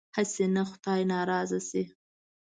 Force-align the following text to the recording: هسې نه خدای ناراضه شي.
هسې 0.17 0.45
نه 0.55 0.63
خدای 0.71 1.01
ناراضه 1.13 1.59
شي. 1.69 1.83